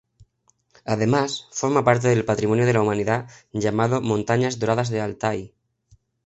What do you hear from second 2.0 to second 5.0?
del Patrimonio de la Humanidad llamado "Montañas Doradas de